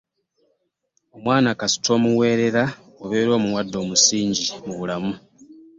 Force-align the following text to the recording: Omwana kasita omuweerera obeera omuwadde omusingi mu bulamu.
Omwana 1.15 1.49
kasita 1.59 1.89
omuweerera 1.97 2.63
obeera 3.03 3.31
omuwadde 3.39 3.75
omusingi 3.83 4.45
mu 4.65 4.73
bulamu. 4.79 5.13